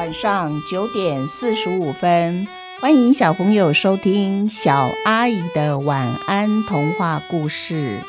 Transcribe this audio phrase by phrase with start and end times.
[0.00, 2.48] 晚上九点四十五分，
[2.80, 8.00] 欢迎小朋友收听小阿姨的晚安童话故事。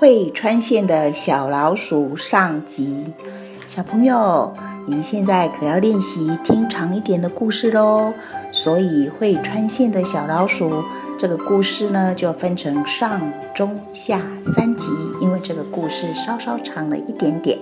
[0.00, 3.14] 会穿线的小老鼠上集，
[3.68, 8.14] 小朋友，你们现在可要练习听长一点的故事喽。
[8.50, 10.82] 所以，会穿线的小老鼠
[11.18, 14.86] 这个故事呢，就分成上、中、下三集，
[15.20, 17.58] 因为这个故事稍稍长了一点点。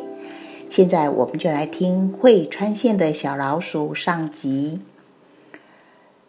[0.71, 4.81] 现在，我们就来听会穿线的小老鼠上集。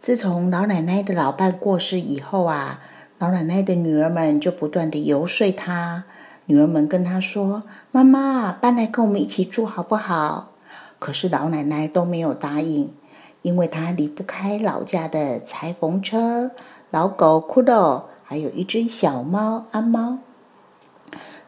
[0.01, 2.79] 自从老奶奶的老伴过世以后啊。
[3.19, 6.03] 老奶奶的女儿们就不断的游说她，
[6.47, 10.53] 女儿们跟她说：“妈妈，搬来跟我们一起住好不好？”
[10.97, 12.95] 可是老奶奶都没有答应，
[13.41, 16.51] 因为她离不开老家的裁缝车、
[16.89, 20.19] 老狗骷髅，还有一只小猫阿猫。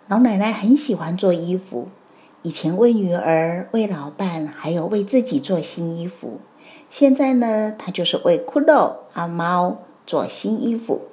[0.07, 1.87] 老奶奶很喜欢做衣服，
[2.41, 6.41] 以前为女儿、为老伴，还有为自己做新衣服。
[6.89, 11.03] 现在呢，她就是为骷髅阿猫做新衣服。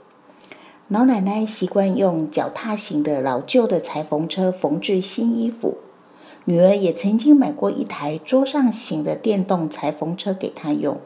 [0.89, 5.79] 老奶奶习惯用脚踏型的老旧的裁缝车缝制新衣服。
[6.45, 10.99] 女儿也曾经买过一台桌上型的电动裁缝车给她用，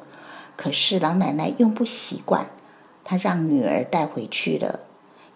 [0.54, 2.48] 可是老奶奶用不习惯，
[3.02, 4.80] 她让女儿带回去了。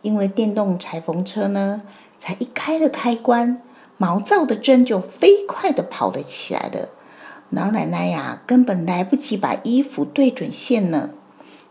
[0.03, 1.81] 因为电动裁缝车呢，
[2.19, 3.63] 才一开了开关，
[3.97, 6.91] 毛躁的针就飞快的跑了起来了。
[7.49, 11.13] 老奶奶呀，根本来不及把衣服对准线呢。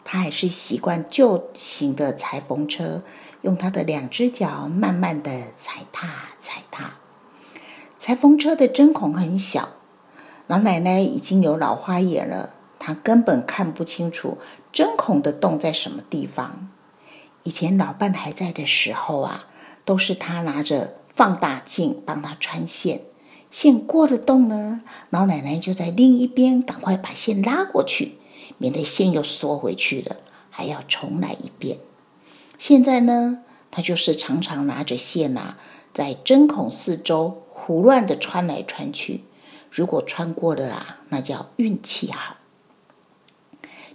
[0.03, 3.03] 他还是习惯旧型的裁缝车，
[3.41, 6.09] 用他的两只脚慢慢的踩踏
[6.41, 6.95] 踩踏。
[7.97, 9.69] 裁缝车的针孔很小，
[10.47, 14.37] 老奶奶已经有老花眼了，她根本看不清楚
[14.73, 16.67] 针孔的洞在什么地方。
[17.43, 19.47] 以前老伴还在的时候啊，
[19.85, 23.01] 都是他拿着放大镜帮他穿线，
[23.49, 28.17] 线过了洞呢，老奶奶就在另一边赶快把线拉过去。
[28.63, 30.15] 免得线又缩回去了，
[30.49, 31.79] 还要重来一遍。
[32.57, 35.57] 现在呢，他就是常常拿着线啊，
[35.93, 39.25] 在针孔四周胡乱的穿来穿去。
[39.69, 42.37] 如果穿过了啊，那叫运气好。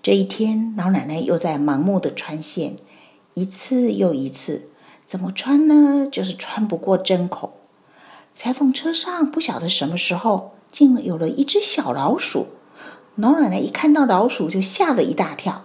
[0.03, 2.77] 这一天，老奶奶又在盲目的穿线，
[3.33, 4.69] 一次又一次，
[5.07, 6.07] 怎么穿呢？
[6.13, 7.53] 就是穿不过针孔。
[8.35, 12.49] 裁缝车上不晓得什么时候，竟有了一只小老鼠。
[13.21, 15.65] 老奶奶一看到老鼠，就吓了一大跳，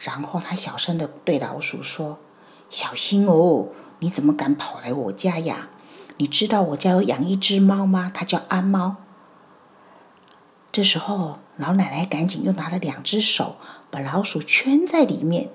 [0.00, 2.18] 然后她小声的对老鼠说
[2.68, 3.68] ：“小心哦，
[4.00, 5.68] 你怎么敢跑来我家呀？
[6.16, 8.10] 你知道我家有养一只猫吗？
[8.12, 8.96] 它叫阿猫。”
[10.72, 13.54] 这时候，老奶奶赶紧又拿了两只手
[13.88, 15.50] 把老鼠圈在里面，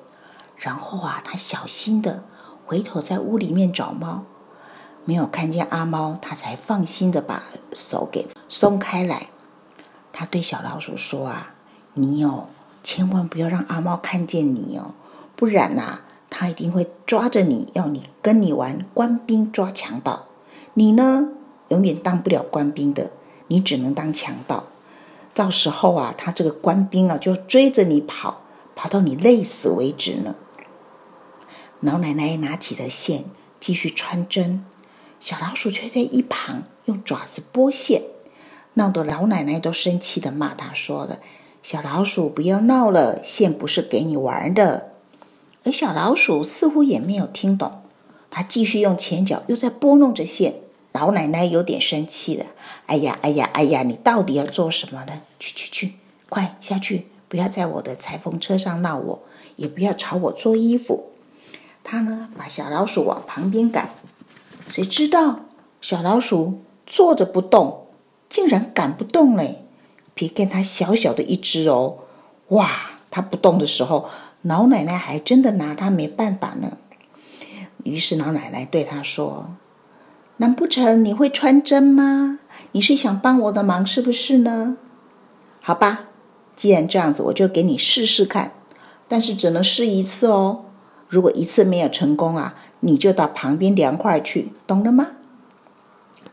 [0.56, 2.24] 然后啊，她小心的
[2.66, 4.24] 回头在屋里面找猫，
[5.04, 7.44] 没有看见阿猫，她才放心的把
[7.74, 9.28] 手给松开来。
[10.20, 11.54] 他对小老鼠说：“啊，
[11.94, 12.48] 你哦，
[12.82, 14.96] 千万不要让阿猫看见你哦，
[15.36, 20.26] 不然呐，他一定会抓着你，要你跟你玩官兵抓强盗。
[20.74, 21.34] 你呢，
[21.68, 23.12] 永远当不了官兵的，
[23.50, 24.64] 你只能当强盗。
[25.36, 28.42] 到时候啊，他这个官兵啊，就追着你跑，
[28.76, 30.36] 跑到你累死为止呢。”
[31.80, 33.26] 老奶奶拿起了线，
[33.60, 34.66] 继续穿针，
[35.20, 38.02] 小老鼠却在一旁用爪子拨线。
[38.78, 41.18] 闹得老奶奶都生气的骂他，说了
[41.64, 44.92] ：“小老鼠，不要闹了，线不是给你玩的。”
[45.66, 47.82] 而小老鼠似乎也没有听懂，
[48.30, 50.62] 他继续用前脚又在拨弄着线。
[50.92, 52.46] 老奶奶有点生气了
[52.86, 55.24] ：“哎呀，哎呀，哎呀，你到底要做什么呢？
[55.40, 55.94] 去去去，
[56.30, 57.08] 快下去！
[57.28, 59.24] 不要在我的裁缝车上闹我，
[59.56, 61.14] 也不要吵我做衣服。”
[61.84, 63.90] 他呢，把小老鼠往旁边赶，
[64.68, 65.40] 谁知道
[65.82, 67.87] 小老鼠坐着不动。
[68.30, 69.64] 竟然赶不动嘞！
[70.14, 72.00] 别看它小小的一只哦，
[72.50, 72.70] 哇！
[73.10, 74.10] 它不动的时候，
[74.42, 76.78] 老奶奶还真的拿它没办法呢。
[77.84, 79.56] 于是老奶奶对他说
[80.38, 82.40] ：“难不成你会穿针吗？
[82.74, 84.78] 你是想帮我的忙是不是呢？
[85.62, 86.10] 好吧，
[86.56, 88.52] 既然这样子，我就给你试试看。
[89.08, 90.66] 但是只能试一次哦。
[91.08, 95.08] 如果一次没有成功啊，你就到旁边凉快去，懂了吗？”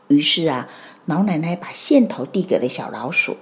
[0.09, 0.67] 于是啊。
[1.05, 3.37] 老奶奶把线头递给了小老鼠，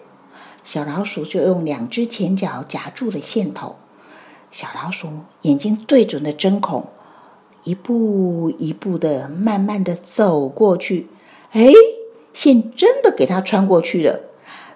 [0.63, 3.77] 小老鼠就用两只前脚夹住了线头。
[4.51, 5.09] 小老鼠
[5.43, 6.87] 眼睛对准了针孔，
[7.63, 11.07] 一步一步的慢慢的走过去。
[11.51, 11.71] 哎，
[12.33, 14.19] 线真的给它穿过去了。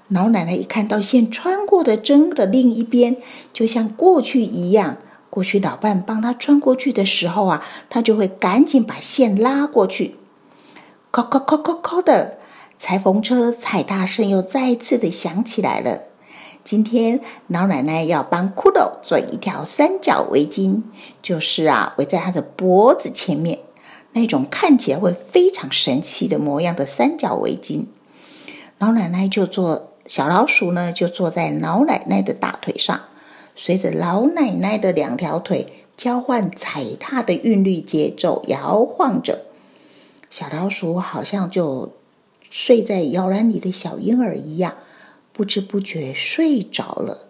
[0.08, 3.18] 老奶奶一看到线穿过的针的另一边，
[3.52, 4.98] 就像过去一样。
[5.30, 10.16] 过去老伴帮她穿过去的时候啊，她就会赶紧把线拉过去。
[11.12, 12.38] 敲敲敲敲敲的
[12.78, 16.02] 裁缝车踩踏声又再一次的响起来了。
[16.64, 20.84] 今天老奶奶要帮骷髅做一条三角围巾，
[21.22, 23.60] 就是啊，围在它的脖子前面
[24.14, 27.86] 那种看起来会非常神奇的模样的三角围巾。
[28.78, 29.94] 老奶奶就坐。
[30.08, 33.02] 小老鼠呢，就坐在老奶奶的大腿上，
[33.58, 39.42] 随着老奶奶的两条腿交换踩踏的韵律节奏摇晃着。
[40.30, 41.92] 小老鼠好像就
[42.60, 44.78] 睡在摇篮里的小婴儿一样，
[45.32, 47.28] 不知不觉睡着了。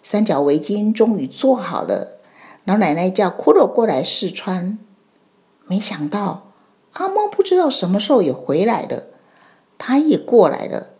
[0.00, 2.18] 三角围巾终于做好了，
[2.64, 4.78] 老奶奶叫骷髅过来试穿。
[5.66, 6.52] 没想到
[6.92, 9.06] 阿猫不知道什么时候也回来了，
[9.76, 10.90] 它也过来了。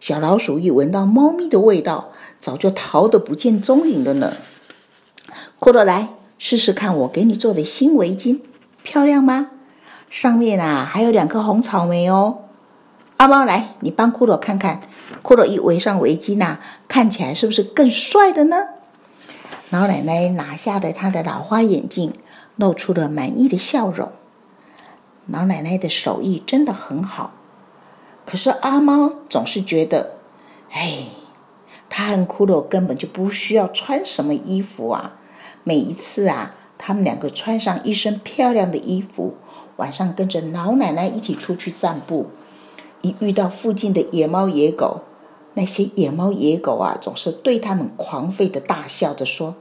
[0.00, 4.38] 小老鼠一闻到猫咪的味道，早就逃得不见踪影了呢。
[5.60, 8.40] 骷髅来试试看，我给你做的新围巾
[8.82, 9.50] 漂亮吗？
[10.08, 12.41] 上面啊还有两颗红草莓哦。
[13.22, 14.80] 阿猫来，你帮骷髅看看。
[15.22, 16.58] 骷髅一围上围巾呐，
[16.88, 18.56] 看起来是不是更帅的呢？
[19.70, 22.12] 老奶奶拿下了她的老花眼镜，
[22.56, 24.10] 露出了满意的笑容。
[25.28, 27.34] 老奶奶的手艺真的很好。
[28.26, 30.16] 可是阿猫总是觉得，
[30.72, 31.04] 哎，
[31.88, 35.14] 他和骷髅根本就不需要穿什么衣服啊！
[35.62, 39.36] 每一次啊，他们两个穿上一身漂亮的衣服，
[39.76, 42.32] 晚上跟着老奶奶一起出去散步，
[43.02, 45.02] 一遇到附近的野猫野狗，
[45.54, 49.54] 那些野猫野狗啊，总是对他们狂吠的大笑着说：“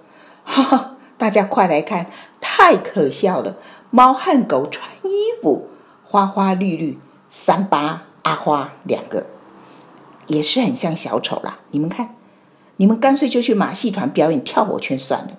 [0.46, 2.10] 哈哈，大家快来看，
[2.40, 3.58] 太可笑了！
[3.90, 5.68] 猫和狗穿衣服，
[6.04, 6.98] 花花绿绿，
[7.30, 9.26] 三八。”阿花两个
[10.28, 12.14] 也是很像小丑啦，你们看，
[12.76, 15.32] 你们干脆就去马戏团表演跳火圈算了。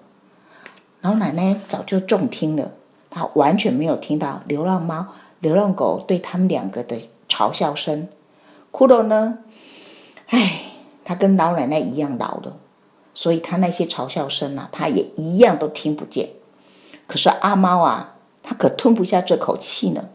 [1.00, 2.72] 老奶奶早就中听了，
[3.08, 5.06] 她完全没有听到流浪猫、
[5.38, 6.98] 流浪狗对他们两个的
[7.32, 8.08] 嘲笑声。
[8.70, 9.38] 骷髅呢？
[10.28, 10.64] 唉，
[11.02, 12.58] 他跟老奶奶一样老了，
[13.14, 16.28] 所以他那些嘲笑声啊，他也一样都听不见。
[17.06, 20.10] 可是阿猫啊，他可吞不下这口气呢，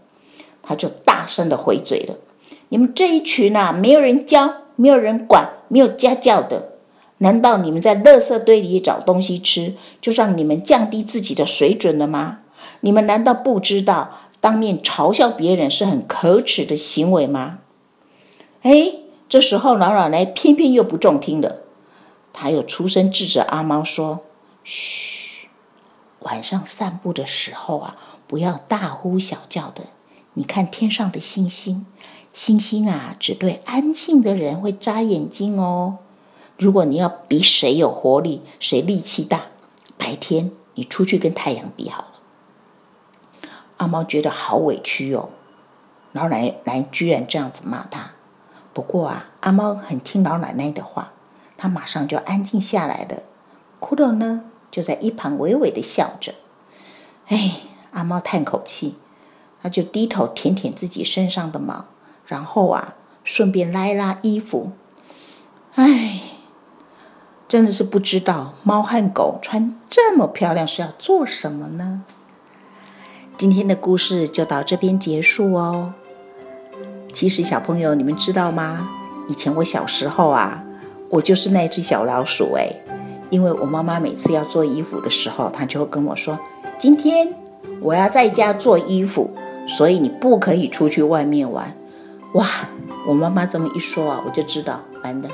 [0.61, 2.15] 他就大声的回嘴了。
[2.69, 6.73] 你们这一群啊，没有人教，没有人管，没有家教的，
[7.19, 12.39] 难道你们在垃圾堆里找东西吃，就让你们降低自己的水准了吗？
[12.81, 14.11] 你们难道不知道
[14.47, 17.59] 当面嘲笑别人是很可耻的行为吗？
[18.61, 18.93] 哎，
[19.27, 21.63] 这时候老奶奶偏偏又不中听了，
[22.31, 24.21] 她又出声制止阿猫说
[24.63, 25.49] ：“嘘，
[26.19, 29.87] 晚上散步的时候啊，不要大呼小叫的。
[30.35, 31.85] 你看天上的星星。”
[32.31, 35.97] 星星啊，只对安静的人会眨眼睛哦。
[36.55, 39.47] 如果你要比谁有活力，谁力气大，
[39.97, 42.16] 白天你出去跟太阳比好了。
[43.77, 45.29] 阿猫觉得好委屈哦，
[46.11, 48.11] 老奶奶居然这样子骂他。
[48.73, 51.13] 不过啊，阿猫很听老奶奶的话，
[51.55, 53.23] 它马上就安静下来了。
[53.79, 56.35] 骷髅呢，就在一旁微微的笑着。
[57.27, 57.53] 哎，
[57.91, 58.95] 阿猫叹口气，
[59.61, 61.85] 他就低头舔舔自己身上的毛。
[62.25, 64.71] 然后啊，顺便拉一拉衣服。
[65.75, 66.21] 唉，
[67.47, 72.03] 真的是不知道猫和狗穿这么漂亮是要做什么呢？
[73.37, 75.93] 今天的故事就到这边结束哦。
[77.13, 78.89] 其实小朋友，你们知道吗？
[79.27, 80.63] 以前我小时候啊，
[81.09, 82.67] 我就是那只小老鼠哎。
[83.29, 86.39] 因为我妈妈每次要做衣服的时候，她就会跟我说
[86.79, 87.31] ：“今天
[87.79, 89.29] 我要在家做衣服，
[89.67, 91.75] 所以你不可以出去外面玩。”
[92.33, 92.47] 哇！
[93.07, 95.29] 我妈妈这么一说啊，我就知道完了。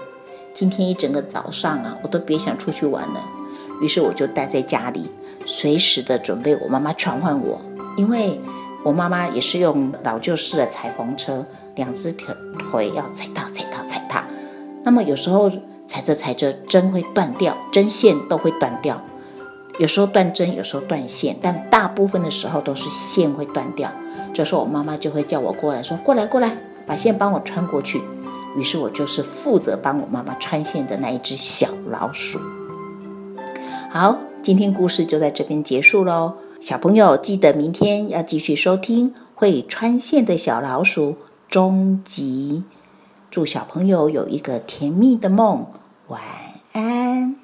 [0.53, 3.25] 今天一整个早上啊，我都别想出去玩了。
[3.81, 5.09] 于是我就待在家里，
[5.45, 7.61] 随时的准备我妈妈传唤我。
[7.95, 8.39] 因为
[8.83, 11.45] 我妈妈也是用老旧式的裁缝车，
[11.75, 12.35] 两只腿
[12.71, 14.25] 腿要踩踏、踩踏、踩踏。
[14.83, 15.51] 那么有时候
[15.87, 19.01] 踩着踩着针会断掉，针线都会断掉。
[19.79, 23.91] 有时候断针，有时候断线，但大部分的时候都是线会断掉。
[24.33, 28.01] 这时候我妈妈就会叫我过来说：“过来，过来。”把线帮我穿过去，
[28.57, 32.41] 于是我就是负责帮我妈妈穿线的那一只小老鼠。
[33.89, 36.33] 好，今天故事就在这边结束喽。
[36.63, 41.11] 小朋友记得明天要继续收听《会穿线的小老鼠》
[41.49, 42.63] 终极。
[43.29, 45.67] 祝小朋友有一个甜蜜的梦，
[46.07, 46.21] 晚
[46.71, 47.42] 安。